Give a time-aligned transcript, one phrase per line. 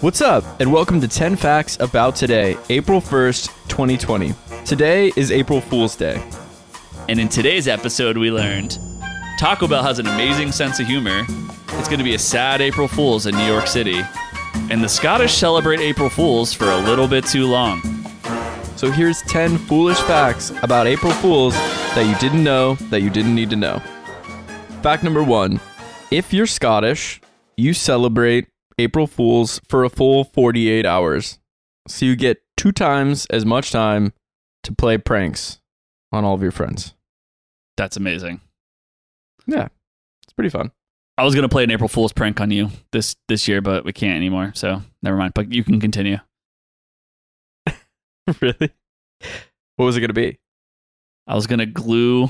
[0.00, 4.32] What's up, and welcome to 10 Facts About Today, April 1st, 2020.
[4.64, 6.22] Today is April Fool's Day.
[7.08, 8.78] And in today's episode, we learned
[9.40, 11.24] Taco Bell has an amazing sense of humor.
[11.70, 14.02] It's going to be a sad April Fool's in New York City.
[14.70, 17.80] And the Scottish celebrate April Fools for a little bit too long.
[18.76, 21.54] So here's 10 foolish facts about April Fools
[21.94, 23.80] that you didn't know that you didn't need to know.
[24.80, 25.58] Fact number one
[26.12, 27.22] if you're Scottish,
[27.56, 31.38] you celebrate April Fools for a full 48 hours.
[31.88, 34.12] So you get two times as much time
[34.62, 35.60] to play pranks
[36.12, 36.94] on all of your friends.
[37.76, 38.40] That's amazing.
[39.46, 39.68] Yeah,
[40.22, 40.70] it's pretty fun.
[41.18, 43.84] I was going to play an April Fool's prank on you this this year, but
[43.84, 44.52] we can't anymore.
[44.54, 45.34] So never mind.
[45.34, 46.18] But you can continue.
[48.40, 48.72] really?
[49.76, 50.38] What was it going to be?
[51.26, 52.28] I was going to glue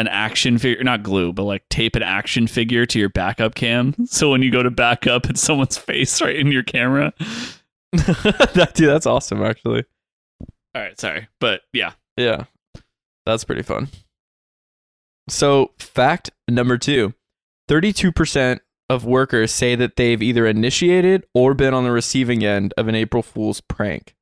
[0.00, 3.94] an action figure, not glue, but like tape an action figure to your backup cam.
[4.06, 7.12] So when you go to back up, it's someone's face right in your camera.
[7.92, 9.84] that, dude, that's awesome, actually.
[10.74, 11.28] All right, sorry.
[11.38, 11.92] But yeah.
[12.16, 12.44] Yeah,
[13.26, 13.88] that's pretty fun.
[15.28, 17.14] So, fact number two
[17.68, 22.88] 32% of workers say that they've either initiated or been on the receiving end of
[22.88, 24.16] an April Fool's prank.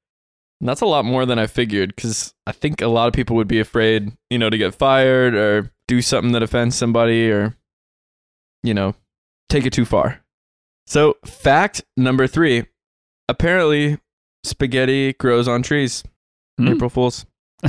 [0.61, 3.37] And that's a lot more than I figured because I think a lot of people
[3.37, 7.57] would be afraid, you know, to get fired or do something that offends somebody or,
[8.65, 8.95] you know,
[9.49, 10.21] take it too far.
[10.87, 12.67] So, fact number three
[13.29, 13.99] apparently,
[14.43, 16.03] spaghetti grows on trees.
[16.59, 16.69] Hmm.
[16.69, 17.27] April Fools.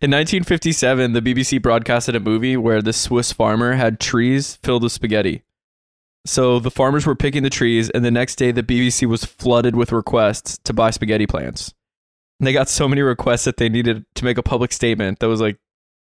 [0.00, 4.92] In 1957, the BBC broadcasted a movie where the Swiss farmer had trees filled with
[4.92, 5.42] spaghetti.
[6.26, 9.76] So the farmers were picking the trees, and the next day, the BBC was flooded
[9.76, 11.74] with requests to buy spaghetti plants.
[12.40, 15.28] And they got so many requests that they needed to make a public statement that
[15.28, 15.58] was like,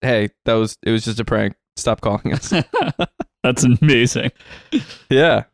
[0.00, 1.54] "Hey, that was it was just a prank.
[1.76, 2.52] Stop calling us."
[3.42, 4.30] That's amazing.
[5.10, 5.44] yeah,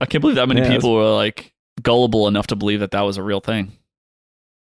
[0.00, 3.02] I can't believe that many Yeah, people were like gullible enough to believe that that
[3.02, 3.72] was a real thing.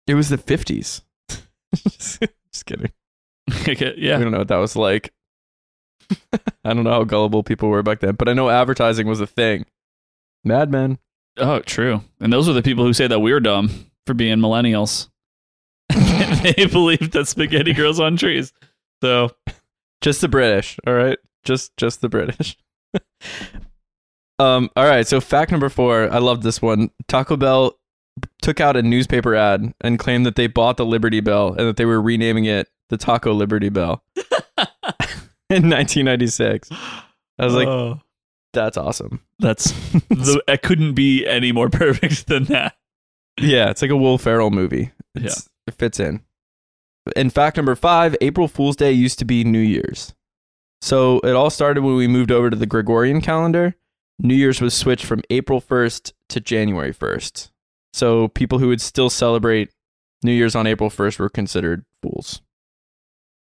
[0.05, 1.01] it was the 50s.
[1.83, 2.91] just kidding.
[3.97, 5.11] yeah, We don't know what that was like.
[6.63, 9.27] I don't know how gullible people were back then, but I know advertising was a
[9.27, 9.65] thing.
[10.43, 10.99] Mad Men.
[11.37, 12.03] Oh, true.
[12.19, 13.69] And those are the people who say that we're dumb
[14.05, 15.09] for being millennials.
[15.89, 18.53] they believe that spaghetti grows on trees.
[19.01, 19.31] So
[20.01, 21.17] Just the British, all right?
[21.43, 22.57] Just just the British.
[24.39, 26.89] um all right, so fact number 4, I love this one.
[27.07, 27.77] Taco Bell
[28.41, 31.77] took out a newspaper ad and claimed that they bought the Liberty Bell and that
[31.77, 34.03] they were renaming it the Taco Liberty Bell
[35.49, 36.69] in 1996.
[36.71, 38.01] I was like, Oh,
[38.53, 39.21] that's awesome.
[39.39, 39.71] that's
[40.09, 42.75] the, it couldn't be any more perfect than that.
[43.39, 44.91] Yeah, it's like a Will Ferrell movie.
[45.15, 46.21] It's, It fits in.
[47.15, 50.13] In fact number five, April Fool's Day used to be New Year's.
[50.81, 53.75] So it all started when we moved over to the Gregorian calendar.
[54.19, 57.51] New Year's was switched from April 1st to January 1st.
[57.93, 59.69] So people who would still celebrate
[60.23, 62.41] New Year's on April 1st were considered fools.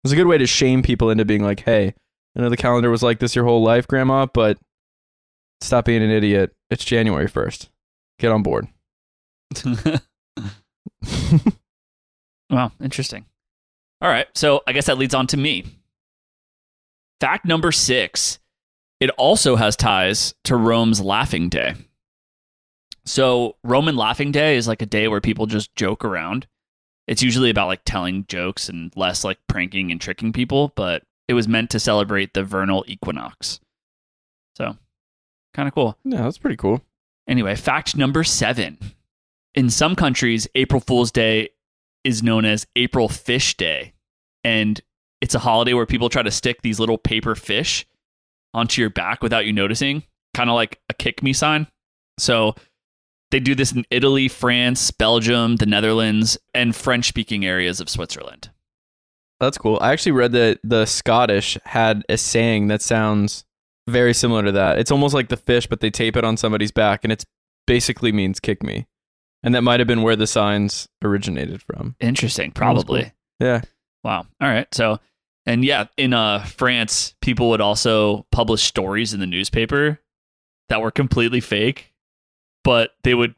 [0.04, 1.94] It was a good way to shame people into being like, hey,
[2.36, 4.58] I know the calendar was like this your whole life, Grandma, but
[5.62, 6.54] stop being an idiot.
[6.68, 7.70] It's January 1st.
[8.18, 8.68] Get on board.
[12.50, 13.24] wow, interesting.
[14.02, 15.64] All right, so I guess that leads on to me.
[17.18, 18.40] Fact number six
[19.00, 21.74] it also has ties to Rome's Laughing Day.
[23.04, 26.46] So, Roman Laughing Day is like a day where people just joke around.
[27.06, 31.34] It's usually about like telling jokes and less like pranking and tricking people, but it
[31.34, 33.60] was meant to celebrate the vernal equinox.
[34.56, 34.76] So,
[35.52, 35.98] kind of cool.
[36.04, 36.82] Yeah, that's pretty cool.
[37.28, 38.78] Anyway, fact number seven.
[39.54, 41.50] In some countries, April Fool's Day
[42.04, 43.94] is known as April Fish Day.
[44.42, 44.80] And
[45.20, 47.86] it's a holiday where people try to stick these little paper fish
[48.52, 50.02] onto your back without you noticing,
[50.34, 51.66] kind of like a kick me sign.
[52.18, 52.54] So
[53.34, 58.50] they do this in Italy, France, Belgium, the Netherlands, and French speaking areas of Switzerland.
[59.40, 59.76] That's cool.
[59.80, 63.44] I actually read that the Scottish had a saying that sounds
[63.88, 64.78] very similar to that.
[64.78, 67.26] It's almost like the fish, but they tape it on somebody's back, and it's
[67.66, 68.86] basically means kick me.
[69.42, 71.96] And that might have been where the signs originated from.
[71.98, 73.02] Interesting, probably.
[73.02, 73.12] cool.
[73.40, 73.62] Yeah.
[74.04, 74.28] Wow.
[74.40, 74.72] All right.
[74.72, 75.00] So,
[75.44, 79.98] and yeah, in uh, France, people would also publish stories in the newspaper
[80.68, 81.93] that were completely fake,
[82.64, 83.34] but they would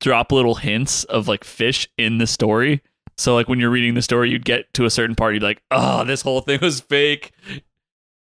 [0.00, 2.82] drop little hints of like fish in the story.
[3.16, 5.46] So, like when you're reading the story, you'd get to a certain part, you'd be
[5.46, 7.32] like, "Oh, this whole thing was fake."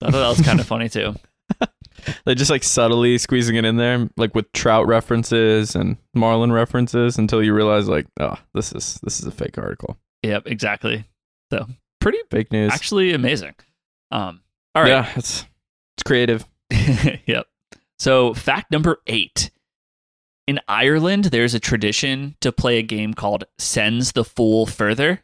[0.02, 1.14] I thought that was kind of funny too.
[2.24, 7.18] They're just like subtly squeezing it in there, like with trout references and marlin references,
[7.18, 9.96] until you realize, like, oh, this is this is a fake article.
[10.22, 11.04] Yep, exactly.
[11.52, 11.66] So,
[12.00, 12.72] pretty Fake news.
[12.72, 13.54] actually amazing.
[14.10, 14.42] Um,
[14.74, 14.90] all right.
[14.90, 15.44] Yeah, it's
[15.96, 16.46] it's creative.
[17.26, 17.46] yep.
[17.98, 19.50] So, fact number eight.
[20.48, 25.22] In Ireland, there's a tradition to play a game called Sends the Fool Further.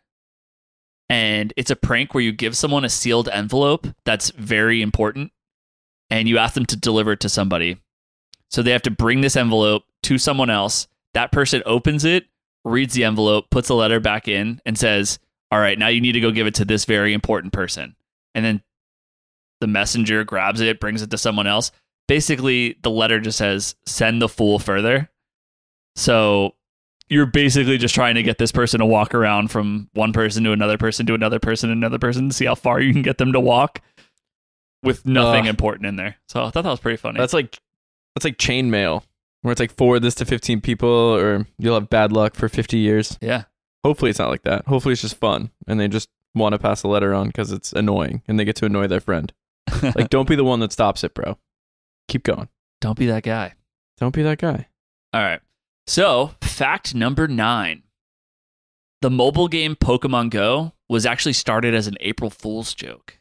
[1.09, 5.33] And it's a prank where you give someone a sealed envelope that's very important
[6.11, 7.81] and you ask them to deliver it to somebody.
[8.51, 10.89] So they have to bring this envelope to someone else.
[11.15, 12.27] That person opens it,
[12.63, 15.19] reads the envelope, puts the letter back in, and says,
[15.51, 17.97] All right, now you need to go give it to this very important person.
[18.35, 18.63] And then
[19.63, 21.71] the messenger grabs it, brings it to someone else.
[22.09, 25.09] Basically, the letter just says, Send the fool further.
[25.97, 26.55] So
[27.09, 30.53] you're basically just trying to get this person to walk around from one person to
[30.53, 33.19] another person to another person to another person to see how far you can get
[33.19, 33.81] them to walk
[34.83, 35.49] with nothing Ugh.
[35.49, 36.17] important in there.
[36.29, 37.19] So I thought that was pretty funny.
[37.19, 37.59] That's like
[38.15, 39.05] that's like chain mail,
[39.43, 42.79] where it's like forward this to 15 people, or you'll have bad luck for 50
[42.79, 43.19] years.
[43.21, 43.45] yeah.
[43.85, 44.67] Hopefully, it's not like that.
[44.67, 47.71] Hopefully, it's just fun, and they just want to pass a letter on because it's
[47.75, 49.33] annoying, and they get to annoy their friend.
[49.95, 51.37] Like, don't be the one that stops it, bro.
[52.09, 52.49] Keep going.
[52.81, 53.53] Don't be that guy.
[53.99, 54.69] Don't be that guy.
[55.13, 55.41] All right.
[55.87, 57.83] So, fact number nine
[59.03, 63.19] the mobile game Pokemon Go was actually started as an April Fool's joke.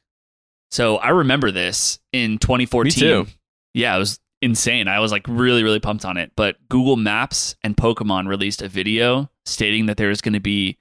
[0.71, 2.86] So, I remember this in 2014.
[2.86, 3.27] Me too.
[3.74, 4.88] Yeah, it was insane.
[4.88, 6.31] I was like really, really pumped on it.
[6.36, 10.77] But Google Maps and Pokemon released a video stating that there is going to be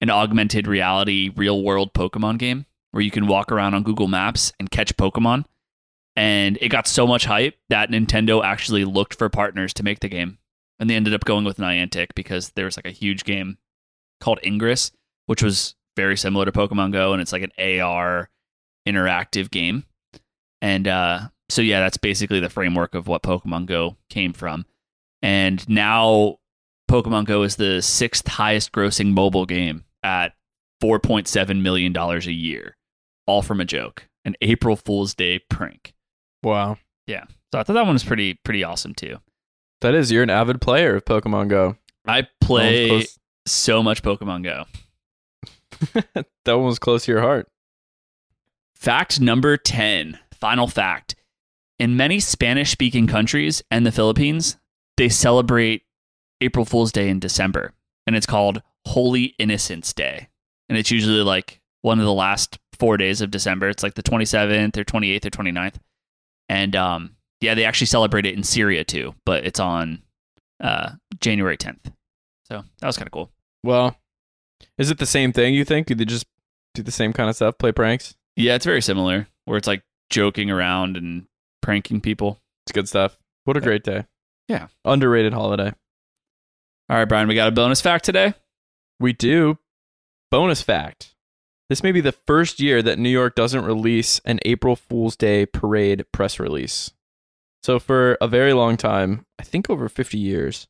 [0.00, 4.52] an augmented reality real world Pokemon game where you can walk around on Google Maps
[4.60, 5.46] and catch Pokemon.
[6.16, 10.08] And it got so much hype that Nintendo actually looked for partners to make the
[10.08, 10.38] game.
[10.84, 13.56] And they ended up going with Niantic because there was like a huge game
[14.20, 14.92] called Ingress,
[15.24, 17.14] which was very similar to Pokemon Go.
[17.14, 18.28] And it's like an AR
[18.86, 19.84] interactive game.
[20.60, 24.66] And uh, so, yeah, that's basically the framework of what Pokemon Go came from.
[25.22, 26.36] And now
[26.90, 30.34] Pokemon Go is the sixth highest grossing mobile game at
[30.82, 32.76] $4.7 million a year,
[33.26, 35.94] all from a joke, an April Fool's Day prank.
[36.42, 36.76] Wow,
[37.06, 37.24] Yeah.
[37.54, 39.16] So I thought that one was pretty pretty awesome too.
[39.80, 40.10] That is.
[40.10, 41.76] You're an avid player of Pokemon Go.
[42.06, 43.06] I play
[43.46, 44.64] so much Pokemon Go.
[46.44, 47.48] that one was close to your heart.
[48.74, 51.14] Fact number 10, final fact.
[51.78, 54.56] In many Spanish speaking countries and the Philippines,
[54.96, 55.82] they celebrate
[56.40, 57.72] April Fool's Day in December,
[58.06, 60.28] and it's called Holy Innocents Day.
[60.68, 63.68] And it's usually like one of the last four days of December.
[63.68, 65.74] It's like the 27th or 28th or 29th.
[66.48, 70.02] And um, yeah, they actually celebrate it in Syria too, but it's on
[70.60, 71.92] uh, January 10th.
[72.48, 73.30] So that was kind of cool.
[73.62, 73.96] Well,
[74.78, 75.54] is it the same thing?
[75.54, 75.86] You think?
[75.86, 76.26] Do they just
[76.74, 77.58] do the same kind of stuff?
[77.58, 78.14] Play pranks?
[78.36, 81.26] Yeah, it's very similar, where it's like joking around and
[81.62, 82.40] pranking people.
[82.66, 83.16] It's good stuff.
[83.44, 83.64] What a Yeah.
[83.64, 84.04] great day.
[84.48, 84.68] Yeah.
[84.84, 85.72] Underrated holiday.
[86.90, 88.34] All right, Brian, we got a bonus fact today.
[89.00, 89.58] We do.
[90.30, 91.14] Bonus fact.
[91.70, 95.46] This may be the first year that New York doesn't release an April Fool's Day
[95.46, 96.90] parade press release.
[97.64, 100.68] So, for a very long time, I think over 50 years,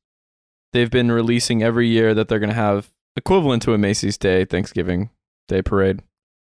[0.73, 4.45] they've been releasing every year that they're going to have equivalent to a Macy's Day
[4.45, 5.11] Thanksgiving
[5.49, 6.05] Day parade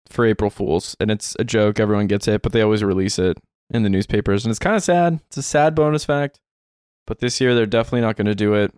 [0.09, 0.97] for April Fools.
[0.99, 1.79] And it's a joke.
[1.79, 3.37] Everyone gets it, but they always release it
[3.69, 4.43] in the newspapers.
[4.43, 5.19] And it's kind of sad.
[5.27, 6.39] It's a sad bonus fact.
[7.05, 8.73] But this year, they're definitely not going to do it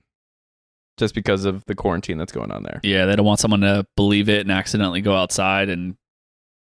[0.97, 2.81] just because of the quarantine that's going on there.
[2.83, 5.95] Yeah, they don't want someone to believe it and accidentally go outside and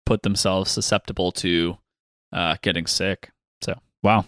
[0.06, 1.78] put themselves susceptible to
[2.32, 3.30] uh, getting sick.
[3.62, 4.24] So, wow.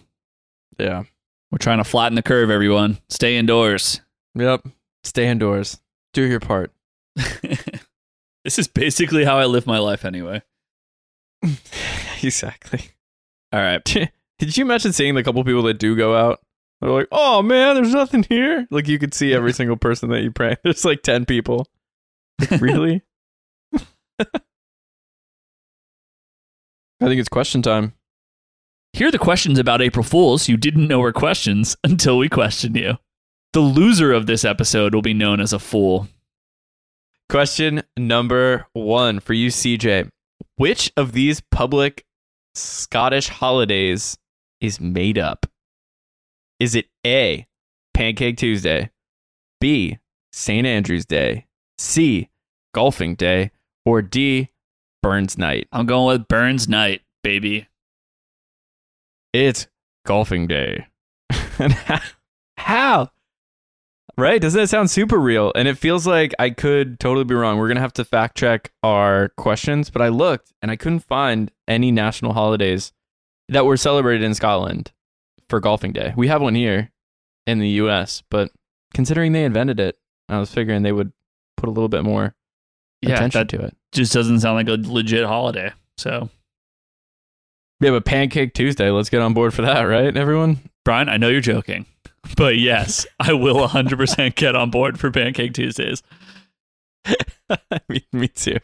[0.81, 1.03] Yeah.
[1.51, 2.97] We're trying to flatten the curve, everyone.
[3.09, 4.01] Stay indoors.
[4.35, 4.67] Yep.
[5.03, 5.79] Stay indoors.
[6.13, 6.71] Do your part.
[7.15, 10.41] this is basically how I live my life anyway.
[12.23, 12.91] exactly.
[13.51, 13.83] All right.
[14.39, 16.39] Did you imagine seeing the couple people that do go out?
[16.79, 18.65] They're like, oh man, there's nothing here.
[18.71, 20.59] Like you could see every single person that you prank.
[20.63, 21.67] There's like 10 people.
[22.39, 23.03] Like, really?
[27.01, 27.93] I think it's question time.
[28.93, 32.75] Here are the questions about April Fools you didn't know were questions until we questioned
[32.75, 32.97] you.
[33.53, 36.07] The loser of this episode will be known as a fool.
[37.29, 40.09] Question number one for you, CJ.
[40.57, 42.05] Which of these public
[42.55, 44.17] Scottish holidays
[44.59, 45.45] is made up?
[46.59, 47.47] Is it A,
[47.93, 48.91] Pancake Tuesday,
[49.59, 49.97] B,
[50.33, 50.67] St.
[50.67, 52.29] Andrew's Day, C,
[52.73, 53.51] Golfing Day,
[53.85, 54.49] or D,
[55.01, 55.67] Burns Night?
[55.71, 57.67] I'm going with Burns Night, baby.
[59.33, 59.67] It's
[60.05, 60.87] Golfing Day.
[61.59, 62.01] And how-
[62.57, 63.11] How?
[64.17, 64.41] Right?
[64.41, 65.51] Doesn't that sound super real?
[65.55, 67.57] And it feels like I could totally be wrong.
[67.57, 70.99] We're going to have to fact check our questions, but I looked and I couldn't
[70.99, 72.91] find any national holidays
[73.49, 74.91] that were celebrated in Scotland
[75.49, 76.13] for Golfing Day.
[76.15, 76.91] We have one here
[77.47, 78.51] in the US, but
[78.93, 79.97] considering they invented it,
[80.29, 81.13] I was figuring they would
[81.57, 82.35] put a little bit more
[83.01, 83.77] Yeah, attention to it.
[83.93, 85.71] just doesn't sound like a legit holiday.
[85.97, 86.29] So,
[87.81, 90.59] Yeah, but Pancake Tuesday, let's get on board for that, right, everyone?
[90.85, 91.87] Brian, I know you're joking,
[92.37, 96.03] but yes, I will 100% get on board for Pancake Tuesdays.
[97.89, 98.57] me, me too.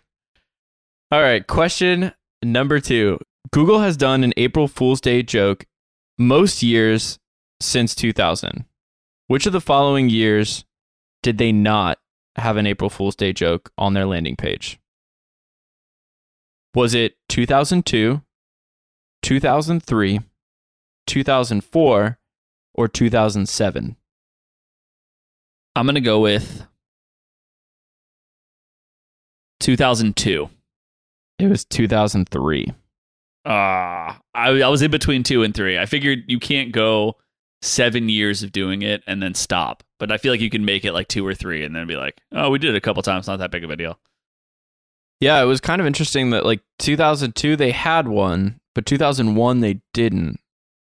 [1.11, 3.19] All right, question number two.
[3.51, 5.65] Google has done an April Fool's Day joke
[6.19, 7.17] most years
[7.59, 8.65] since 2000.
[9.25, 10.63] Which of the following years
[11.23, 11.97] did they not
[12.35, 14.79] have an April Fool's Day joke on their landing page?
[16.75, 18.21] Was it 2002,
[19.21, 20.19] 2003,
[21.07, 22.19] 2004,
[22.75, 23.95] or 2007?
[25.75, 26.65] I'm going to go with
[29.59, 30.49] 2002.
[31.39, 32.73] It was 2003.
[33.45, 35.77] Ah, I, I was in between two and three.
[35.77, 37.17] I figured you can't go
[37.61, 39.83] seven years of doing it and then stop.
[39.99, 41.95] But I feel like you can make it like two or three and then be
[41.95, 43.27] like, oh, we did it a couple times.
[43.27, 43.99] Not that big of a deal.
[45.19, 49.81] Yeah, it was kind of interesting that like 2002 they had one, but 2001 they
[49.91, 50.39] didn't.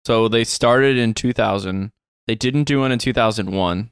[0.05, 1.91] So they started in 2000.
[2.25, 3.91] They didn't do one in 2001.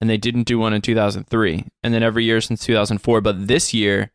[0.00, 1.64] And they didn't do one in 2003.
[1.82, 3.20] And then every year since 2004.
[3.20, 4.12] But this year,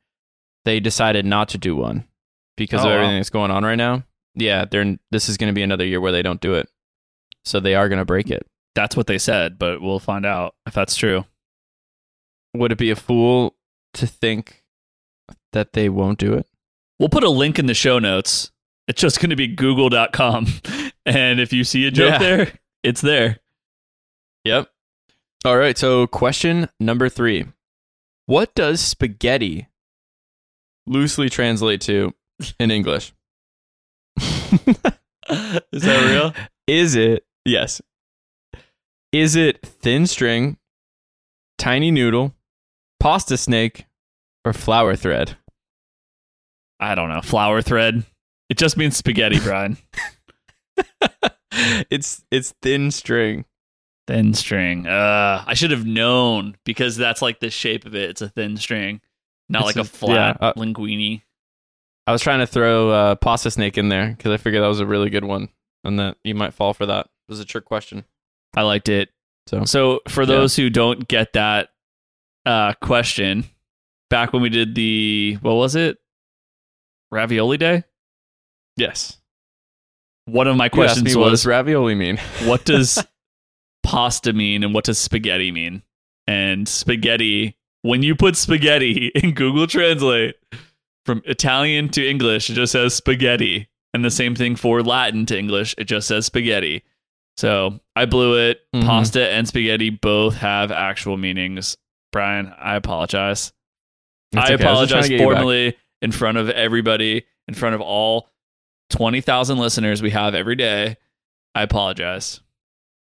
[0.63, 2.07] they decided not to do one
[2.55, 2.95] because Oh, of wow.
[2.95, 4.03] everything that's going on right now.
[4.35, 6.69] Yeah, they're, this is going to be another year where they don't do it.
[7.43, 8.47] So they are going to break it.
[8.73, 11.25] That's what they said, but we'll find out if that's true.
[12.53, 13.57] Would it be a fool
[13.95, 14.63] to think
[15.51, 16.47] that they won't do it?
[16.99, 18.51] We'll put a link in the show notes.
[18.87, 20.47] It's just going to be google.com.
[21.05, 22.17] And if you see a joke Yeah.
[22.17, 22.53] there,
[22.83, 23.39] it's there.
[24.43, 24.69] Yep.
[25.45, 25.77] All right.
[25.77, 27.45] So, question number three
[28.25, 29.67] What does spaghetti
[30.85, 32.13] loosely translate to
[32.59, 33.13] in English?
[34.19, 36.33] Is that real?
[36.67, 37.81] Is it, yes.
[39.13, 40.57] Is it thin string,
[41.57, 42.35] tiny noodle,
[42.99, 43.85] pasta snake,
[44.43, 45.37] or flower thread?
[46.81, 47.21] I don't know.
[47.21, 48.03] Flower thread.
[48.49, 49.77] It just means spaghetti, Brian.
[51.89, 53.45] it's it's thin string.
[54.07, 54.87] thin string.
[54.87, 58.09] Uh, I should have known because that's like the shape of it.
[58.09, 59.01] It's a thin string,
[59.49, 61.21] not It's like a, a- flat yeah, uh, linguine.
[62.05, 64.79] I was trying to throw uh, pasta snake in there because I figured that was
[64.79, 65.49] a really good one
[65.83, 67.05] and that you might fall for that.
[67.07, 68.05] It was a trick question.
[68.55, 69.09] I liked it.
[69.47, 71.69] So- so for those who don't get that
[72.45, 73.43] uh, question,
[74.09, 75.97] back when we did the what was it,
[77.11, 77.83] ravioli day?
[78.77, 79.17] Yes.
[80.25, 82.17] One of my questions me what was, does ravioli mean?
[82.45, 83.03] what does
[83.83, 85.81] pasta mean and what does spaghetti mean?
[86.27, 90.35] And spaghetti, when you put spaghetti in Google Translate
[91.05, 93.69] from Italian to English, it just says spaghetti.
[93.93, 96.83] And the same thing for Latin to English, it just says spaghetti.
[97.37, 98.61] So I blew it.
[98.75, 98.83] Mhm.
[98.83, 101.77] Pasta and spaghetti both have actual meanings.
[102.11, 103.53] Brian, I apologize.
[104.35, 104.55] I okay.
[104.55, 105.35] was apologize to get you back.
[105.35, 108.29] formally in front of everybody, in front of all
[108.89, 110.97] 20,000 listeners we have every day.
[111.55, 112.41] I apologize.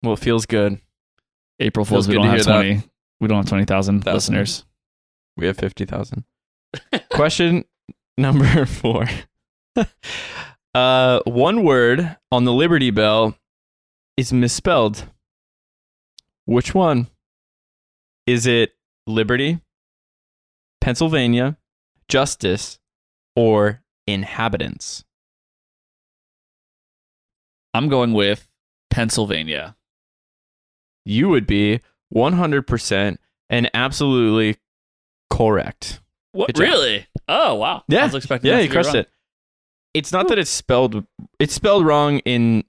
[0.02, 0.80] Well, it feels good.
[1.60, 2.62] April Fools, we don't have hear that.
[2.62, 2.82] 20.
[3.20, 4.14] We don't have 20,000 Thousand.
[4.14, 4.64] listeners.
[5.36, 6.24] We have 50,000.
[7.10, 7.64] Question
[8.16, 9.06] number four.
[10.74, 13.36] uh, one word on the Liberty Bell
[14.16, 15.06] is misspelled.
[16.46, 17.08] Which one?
[18.26, 18.72] Is it
[19.06, 19.60] Liberty,
[20.80, 21.58] Pennsylvania,
[22.08, 22.78] Justice,
[23.36, 25.04] or Inhabitants?
[27.74, 28.48] I'm going with
[28.90, 29.76] Pennsylvania.
[31.04, 31.80] You would be
[32.14, 33.16] 100%
[33.48, 34.58] and absolutely
[35.30, 36.00] correct.
[36.32, 36.58] What?
[36.58, 37.06] Really?
[37.28, 37.84] Oh, wow.
[37.88, 38.02] Yeah.
[38.02, 39.08] I was expecting Yeah, you crushed it.
[39.94, 41.04] It's not that it's spelled
[41.40, 42.62] it's spelled wrong in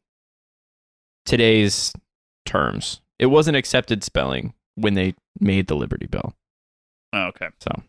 [1.25, 1.93] today's
[2.45, 3.01] terms.
[3.19, 6.35] It wasn't accepted spelling when they made the Liberty Bell.
[7.13, 7.49] Oh, okay.
[7.59, 7.83] So,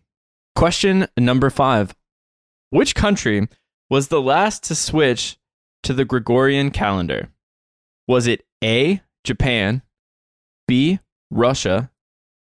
[0.54, 1.94] question number 5.
[2.70, 3.48] Which country
[3.88, 5.38] was the last to switch
[5.82, 7.28] to the Gregorian calendar?
[8.08, 9.82] Was it A, Japan,
[10.66, 11.90] B, Russia,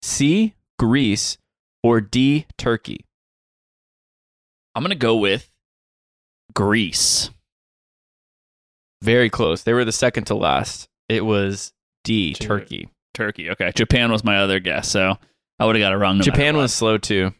[0.01, 1.37] C, Greece,
[1.83, 3.05] or D, Turkey?
[4.75, 5.49] I'm going to go with
[6.53, 7.29] Greece.
[9.01, 9.63] Very close.
[9.63, 10.87] They were the second to last.
[11.07, 12.89] It was D, Turkey.
[13.13, 13.49] Turkey.
[13.49, 13.71] Okay.
[13.75, 14.87] Japan was my other guess.
[14.87, 15.17] So
[15.59, 16.17] I would have got it wrong.
[16.17, 17.33] no Japan was slow too.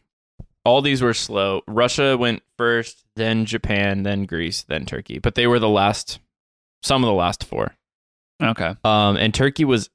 [0.64, 1.62] All these were slow.
[1.66, 5.18] Russia went first, then Japan, then Greece, then Turkey.
[5.18, 6.20] But they were the last,
[6.82, 7.74] some of the last four.
[8.42, 8.74] Okay.
[8.84, 9.90] Um, and Turkey was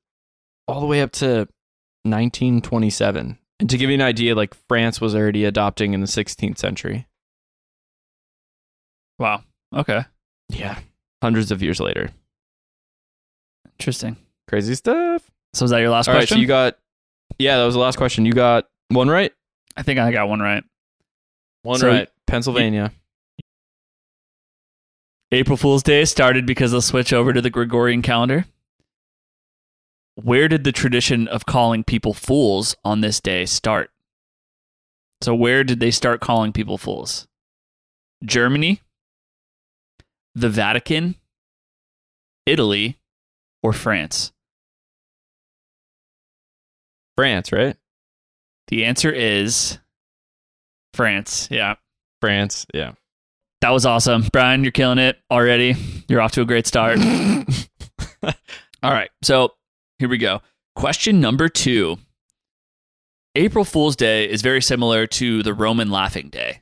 [0.67, 1.47] all the way up to
[2.03, 3.37] 1927.
[3.59, 7.07] And to give you an idea, like France was already adopting in the 16th century.
[9.19, 9.43] Wow.
[9.73, 10.03] Okay.
[10.49, 10.77] Yeah,
[11.21, 12.09] hundreds of years later.
[13.79, 14.17] Interesting.
[14.47, 15.23] Crazy stuff.
[15.53, 16.37] So is that your last All right, question?
[16.37, 16.77] so you got,
[17.39, 18.25] yeah, that was the last question.
[18.25, 19.33] You got one right.
[19.75, 20.63] I think I got one right.
[21.63, 22.09] One So- right.
[22.27, 22.91] Pennsylvania.
[25.31, 28.45] April Fool's Day started because of the switch over to the Gregorian calendar.
[30.15, 33.91] where did the tradition of calling people fools on this day start?
[35.21, 37.27] So, where did they start calling people fools?
[38.23, 38.81] Germany,
[40.33, 41.15] the Vatican,
[42.45, 42.97] Italy,
[43.61, 44.31] or France?
[47.17, 47.75] France, right?
[48.67, 49.77] The answer is
[50.93, 51.47] France.
[51.51, 51.75] Yeah.
[52.21, 52.93] France, yeah.
[53.61, 54.25] That was awesome.
[54.31, 55.75] Brian, you're killing it already.
[56.07, 56.99] You're off to a great start.
[58.23, 59.09] All right.
[59.23, 59.53] So
[59.99, 60.41] here we go.
[60.75, 61.97] Question number two
[63.35, 66.61] April Fool's Day is very similar to the Roman Laughing Day.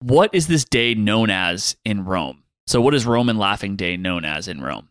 [0.00, 2.44] What is this day known as in Rome?
[2.66, 4.88] So, what is Roman Laughing Day known as in Rome?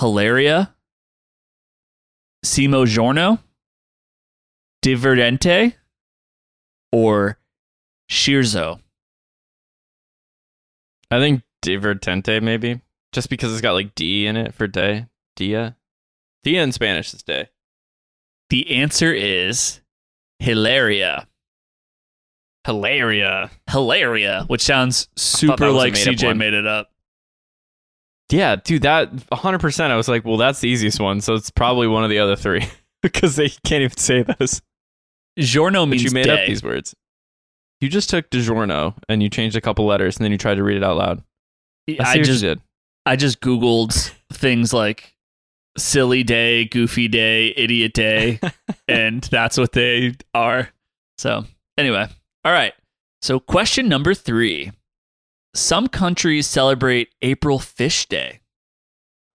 [0.00, 0.74] Hilaria?
[2.44, 3.38] Simo Giorno?
[4.82, 5.74] Divertente?
[6.92, 7.38] Or
[8.10, 8.80] Scherzo?
[11.10, 12.80] I think divertente maybe,
[13.12, 15.06] just because it's got like D in it for day.
[15.36, 15.76] Dia.
[16.44, 17.48] Dia in Spanish is day.
[18.48, 19.80] The answer is
[20.38, 21.26] Hilaria.
[22.66, 23.50] Hilaria.
[23.70, 26.90] Hilaria, which sounds super that was a like CJ made it up.
[28.30, 29.90] Yeah, dude, that 100%.
[29.90, 31.20] I was like, well, that's the easiest one.
[31.20, 32.64] So it's probably one of the other three
[33.02, 34.62] because they can't even say those.
[35.38, 36.42] Giorno But means you made day.
[36.42, 36.94] up these words.
[37.80, 40.62] You just took DiGiorno and you changed a couple letters and then you tried to
[40.62, 41.22] read it out loud.
[41.98, 42.60] I, just did.
[43.06, 45.14] I just googled things like
[45.78, 48.38] silly day, goofy day, idiot day,
[48.88, 50.68] and that's what they are.
[51.18, 51.46] So,
[51.78, 52.06] anyway.
[52.44, 52.74] All right.
[53.22, 54.72] So, question number 3.
[55.54, 58.40] Some countries celebrate April Fish Day.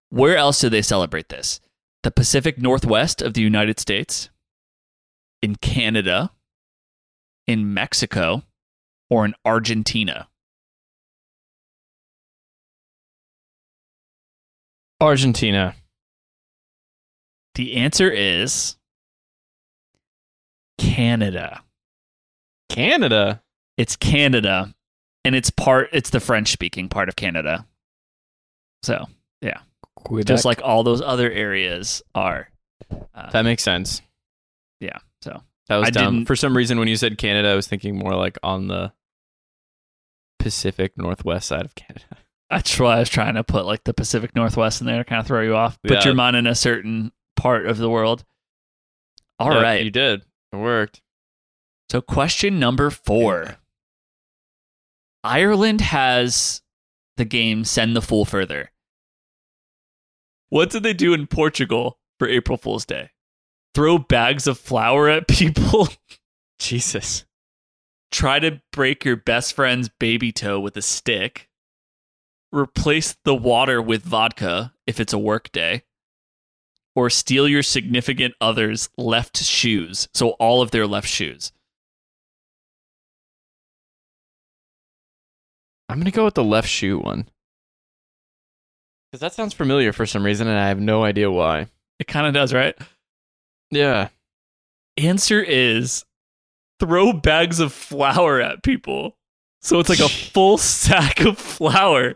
[0.09, 1.59] Where else do they celebrate this?
[2.03, 4.29] The Pacific Northwest of the United States,
[5.45, 6.31] in Canada,
[7.45, 8.41] in Mexico,
[9.11, 10.27] or in Argentina?
[14.99, 15.75] Argentina.
[17.53, 18.75] The answer is
[20.79, 21.61] Canada.
[22.67, 23.43] Canada.
[23.77, 24.73] It's Canada,
[25.23, 25.89] and it's part.
[25.93, 27.67] It's the French speaking part of Canada.
[28.81, 29.05] So
[29.41, 29.59] yeah.
[30.23, 32.49] just like all those other areas are.
[33.13, 34.01] Uh, that makes sense.
[34.79, 34.97] yeah.
[35.25, 36.13] So That was I dumb.
[36.13, 38.93] didn't- For some reason, when you said Canada, I was thinking more like on the
[40.39, 42.05] Pacific Northwest side of Canada.
[42.51, 45.19] that's why I was trying to put like the Pacific Northwest in there to kind
[45.19, 45.81] of throw you off.
[45.81, 46.03] Put Yeah.
[46.05, 48.23] your mind in a certain part of the world.
[49.39, 49.79] All right.
[49.79, 50.21] Yeah, you did.
[50.53, 51.01] It worked.
[51.91, 53.57] So, question number four
[55.23, 56.61] Ireland has
[57.17, 58.71] the game Send the Fool Further.
[60.49, 63.09] What did they do in Portugal for April Fool's Day?
[63.75, 65.89] Throw bags of flour at people?
[66.59, 67.25] Jesus.
[68.09, 71.49] Try to break your best friend's baby toe with a stick?
[72.53, 75.83] Replace the water with vodka if it's a work day?
[76.95, 80.07] Or steal your significant other's left shoes?
[80.13, 81.51] So, all of their left shoes.
[85.89, 87.27] I'm going to go with the left shoe one.
[89.11, 91.67] Because that sounds familiar for some reason, and I have no idea why.
[91.99, 92.77] It kind of does, right?
[93.71, 94.09] Yeah.
[94.97, 96.05] answer is
[96.79, 99.17] throw bags of flour at people.
[99.61, 102.13] So it's like a full sack of flour.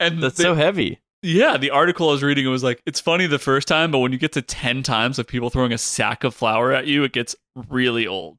[0.00, 1.00] And That's the- so heavy.
[1.22, 3.98] yeah, the article I was reading it was like it's funny the first time, but
[3.98, 7.04] when you get to 10 times of people throwing a sack of flour at you,
[7.04, 7.34] it gets
[7.68, 8.38] really old.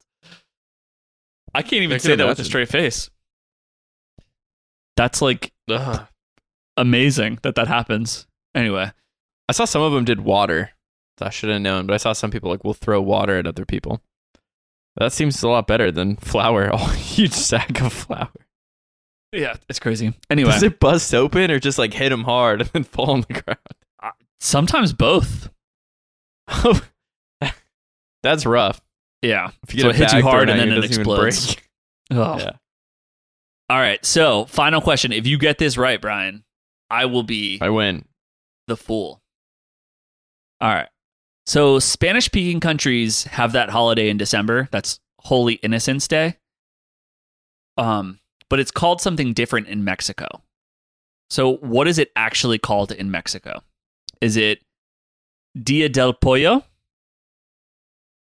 [1.53, 3.09] I can't even I say that with a straight face.
[4.95, 6.07] That's like Ugh.
[6.77, 8.27] amazing that that happens.
[8.55, 8.91] Anyway,
[9.47, 10.71] I saw some of them did water.
[11.21, 13.65] I should have known, but I saw some people like will throw water at other
[13.65, 14.01] people.
[14.97, 16.65] That seems a lot better than flour.
[16.65, 18.29] a oh, huge sack of flour.
[19.31, 20.13] yeah, it's crazy.
[20.29, 23.21] Anyway, Does it bust open or just like hit them hard and then fall on
[23.21, 23.59] the ground?
[24.01, 25.49] Uh, sometimes both.
[26.49, 26.81] Oh,
[28.23, 28.81] that's rough.
[29.21, 29.51] Yeah.
[29.67, 31.55] If you So get it a hits you hard and then you, it explodes.
[32.11, 32.37] Oh.
[32.39, 32.51] Yeah.
[33.69, 34.03] All right.
[34.03, 35.11] So, final question.
[35.13, 36.43] If you get this right, Brian,
[36.89, 38.05] I will be I win.
[38.67, 39.21] the fool.
[40.59, 40.87] All right.
[41.49, 44.69] So, Spanish speaking countries have that holiday in December.
[44.69, 46.37] That's Holy Innocents Day.
[47.75, 48.19] Um,
[48.51, 50.27] but it's called something different in Mexico.
[51.31, 53.63] So, what is it actually called in Mexico?
[54.21, 54.61] Is it
[55.59, 56.65] Dia del Pollo?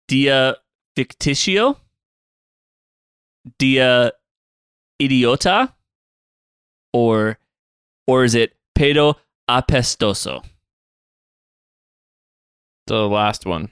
[0.08, 0.56] Dia
[0.96, 1.76] Ficticio?
[3.60, 4.10] Dia
[5.00, 5.72] Idiota?
[6.92, 7.38] Or
[8.08, 9.14] or is it Pedo
[9.48, 10.42] Apestoso?
[12.86, 13.70] The last one.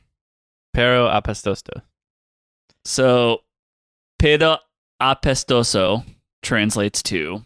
[0.72, 1.82] Pero apestosto.
[2.84, 3.42] So,
[4.22, 4.58] pedo
[5.02, 6.04] apestoso
[6.42, 7.42] translates to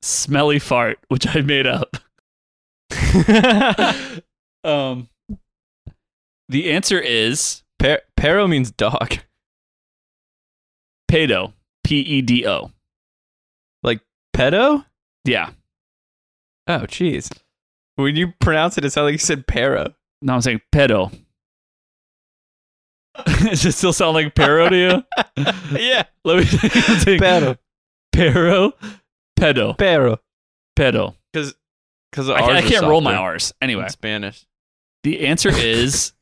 [0.00, 1.96] smelly fart, which I made up.
[4.64, 5.08] um,
[6.48, 9.18] The answer is Per- Pero means dog.
[11.10, 11.52] pedo.
[11.84, 12.70] P E D O.
[13.82, 14.00] Like
[14.34, 14.84] pedo?
[15.24, 15.50] Yeah.
[16.66, 17.30] Oh, jeez.
[17.96, 19.94] When you pronounce it, it sounded like you said pero.
[20.22, 21.12] No, I'm saying pedo.
[23.42, 25.04] Does it still sound like pero to you?
[25.78, 26.04] yeah.
[26.24, 27.20] Let me think.
[27.20, 27.56] Pero.
[28.12, 28.72] Pero.
[29.38, 29.76] Pedo.
[29.76, 30.18] Pero.
[30.78, 31.14] Pedo.
[31.32, 31.54] Because
[32.10, 33.52] because I, I can't roll my R's.
[33.60, 34.46] Anyway, in Spanish.
[35.02, 36.12] the answer is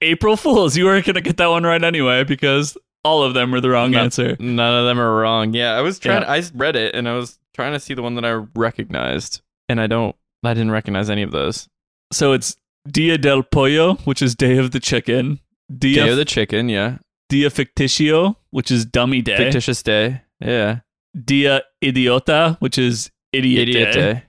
[0.00, 0.76] April Fools.
[0.76, 3.70] You weren't going to get that one right anyway because all of them were the
[3.70, 4.00] wrong No.
[4.00, 4.36] answer.
[4.38, 5.52] None of them are wrong.
[5.54, 6.22] Yeah, I was trying.
[6.22, 6.32] Yeah.
[6.32, 9.80] I read it and I was trying to see the one that I recognized, and
[9.80, 10.14] I don't.
[10.44, 11.68] I didn't recognize any of those.
[12.12, 12.56] So it's
[12.90, 15.40] Dia del Pollo, which is Day of the Chicken.
[15.76, 16.68] Dia, Day of the chicken.
[16.70, 16.98] Yeah.
[17.28, 19.36] Dia Ficticio, which is Dummy Day.
[19.36, 20.22] Fictitious day.
[20.40, 20.80] Yeah.
[21.22, 24.12] Dia Idiota, which is Idiot, Idiot Day.
[24.14, 24.22] day.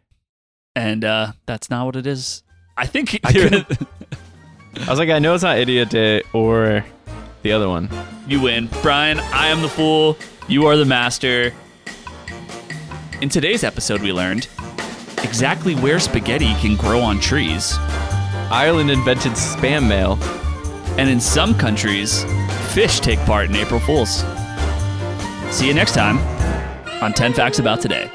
[0.76, 2.44] And uh, that's not what it is.
[2.76, 3.66] I think I
[4.76, 6.86] I was like, I know it's not idiot day or
[7.42, 7.90] the other one.
[8.28, 8.70] you win.
[8.82, 10.18] Brian, I am the fool.
[10.48, 11.54] You are the master.
[13.22, 14.48] In today's episode, we learned
[15.24, 17.78] exactly where spaghetti can grow on trees.
[18.52, 20.18] Ireland invented spam mail.
[20.98, 22.24] And in some countries,
[22.74, 24.24] fish take part in April Fools.
[25.52, 26.18] See you next time
[27.02, 28.12] on 10 Facts About Today.